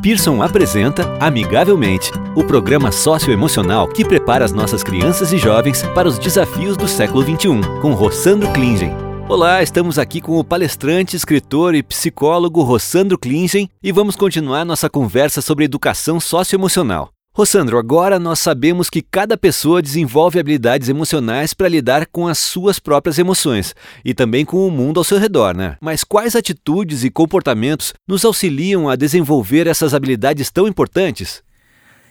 [0.00, 6.20] Pearson apresenta Amigavelmente, o programa socioemocional que prepara as nossas crianças e jovens para os
[6.20, 8.92] desafios do século XXI, com Rossandro Klingen.
[9.28, 14.88] Olá, estamos aqui com o palestrante, escritor e psicólogo Rossandro Klingen e vamos continuar nossa
[14.88, 17.10] conversa sobre educação socioemocional.
[17.38, 22.80] Rossandro, agora nós sabemos que cada pessoa desenvolve habilidades emocionais para lidar com as suas
[22.80, 25.76] próprias emoções e também com o mundo ao seu redor, né?
[25.80, 31.40] Mas quais atitudes e comportamentos nos auxiliam a desenvolver essas habilidades tão importantes?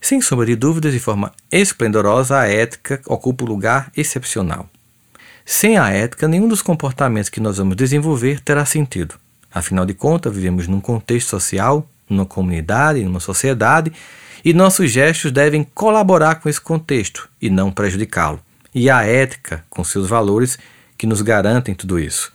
[0.00, 4.70] Sem sombra de dúvidas, de forma esplendorosa, a ética ocupa um lugar excepcional.
[5.44, 9.16] Sem a ética, nenhum dos comportamentos que nós vamos desenvolver terá sentido.
[9.52, 13.92] Afinal de contas, vivemos num contexto social, numa comunidade, numa sociedade
[14.44, 18.40] e nossos gestos devem colaborar com esse contexto e não prejudicá-lo.
[18.74, 20.58] E a ética, com seus valores,
[20.96, 22.32] que nos garantem tudo isso.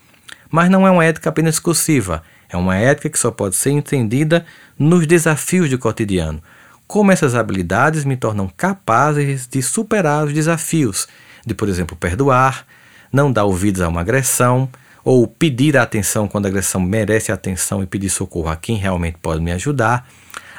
[0.49, 4.45] Mas não é uma ética apenas discursiva, é uma ética que só pode ser entendida
[4.77, 6.41] nos desafios do cotidiano.
[6.87, 11.07] Como essas habilidades me tornam capazes de superar os desafios,
[11.45, 12.65] de, por exemplo, perdoar,
[13.11, 14.69] não dar ouvidos a uma agressão,
[15.03, 19.41] ou pedir atenção quando a agressão merece atenção e pedir socorro a quem realmente pode
[19.41, 20.07] me ajudar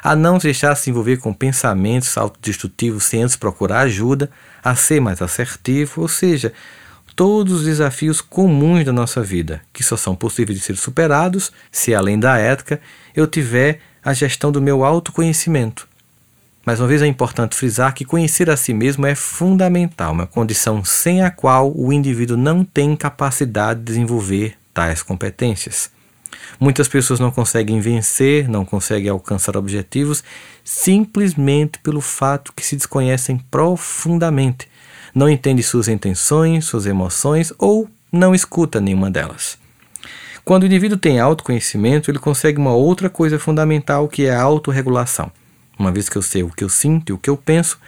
[0.05, 4.29] a não deixar se envolver com pensamentos autodestrutivos sem antes procurar ajuda,
[4.63, 6.53] a ser mais assertivo, ou seja,
[7.15, 11.95] todos os desafios comuns da nossa vida, que só são possíveis de ser superados se,
[11.95, 12.79] além da ética,
[13.15, 15.87] eu tiver a gestão do meu autoconhecimento.
[16.63, 20.85] Mais uma vez é importante frisar que conhecer a si mesmo é fundamental, uma condição
[20.85, 25.94] sem a qual o indivíduo não tem capacidade de desenvolver tais competências.
[26.59, 30.23] Muitas pessoas não conseguem vencer, não conseguem alcançar objetivos
[30.63, 34.67] simplesmente pelo fato que se desconhecem profundamente,
[35.13, 39.57] não entendem suas intenções, suas emoções ou não escuta nenhuma delas.
[40.43, 45.31] Quando o indivíduo tem autoconhecimento, ele consegue uma outra coisa fundamental que é a autorregulação.
[45.77, 47.79] Uma vez que eu sei o que eu sinto e o que eu penso,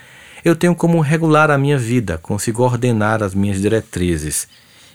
[0.43, 4.47] eu tenho como regular a minha vida, consigo ordenar as minhas diretrizes.